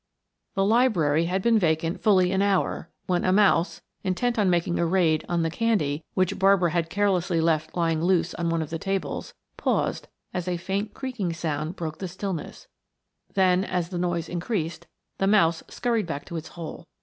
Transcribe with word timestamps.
The 0.55 0.65
library 0.65 1.25
had 1.25 1.43
been 1.43 1.59
vacant 1.59 2.01
fully 2.01 2.31
an 2.31 2.41
hour 2.41 2.89
when 3.05 3.23
a 3.23 3.31
mouse, 3.31 3.83
intent 4.03 4.39
on 4.39 4.49
making 4.49 4.79
a 4.79 4.85
raid 4.87 5.23
on 5.29 5.43
the 5.43 5.51
candy 5.51 6.03
which 6.15 6.39
Barbara 6.39 6.71
had 6.71 6.89
carelessly 6.89 7.39
left 7.39 7.77
lying 7.77 8.01
loose 8.01 8.33
on 8.33 8.49
one 8.49 8.63
of 8.63 8.71
the 8.71 8.79
tables, 8.79 9.35
paused 9.57 10.07
as 10.33 10.47
a 10.47 10.57
faint 10.57 10.95
creaking 10.95 11.33
sound 11.33 11.75
broke 11.75 11.99
the 11.99 12.07
stillness, 12.07 12.65
then 13.35 13.63
as 13.63 13.89
the 13.89 13.99
noise 13.99 14.27
increased, 14.27 14.87
the 15.19 15.27
mouse 15.27 15.61
scurried 15.67 16.07
back 16.07 16.25
to 16.25 16.35
its 16.35 16.47
hole. 16.47 16.87